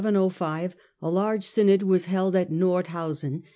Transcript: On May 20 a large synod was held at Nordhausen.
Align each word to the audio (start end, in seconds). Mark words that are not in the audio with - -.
On 0.03 0.05
May 0.15 0.19
20 0.29 0.73
a 1.03 1.11
large 1.11 1.43
synod 1.43 1.83
was 1.83 2.05
held 2.05 2.35
at 2.35 2.49
Nordhausen. 2.49 3.43